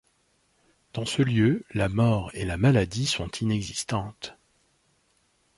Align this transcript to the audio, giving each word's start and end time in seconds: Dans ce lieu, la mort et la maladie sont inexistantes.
Dans 0.93 1.05
ce 1.05 1.21
lieu, 1.21 1.63
la 1.75 1.87
mort 1.87 2.31
et 2.33 2.43
la 2.43 2.57
maladie 2.57 3.05
sont 3.05 3.29
inexistantes. 3.39 4.33